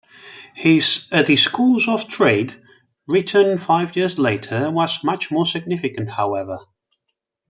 His 0.55 1.05
"A 1.11 1.23
Discourse 1.23 1.87
of 1.87 2.07
Trade", 2.09 2.55
written 3.05 3.59
five 3.59 3.95
years 3.95 4.17
later, 4.17 4.71
was 4.71 5.03
much 5.03 5.29
more 5.29 5.45
significant, 5.45 6.09
however. 6.09 6.57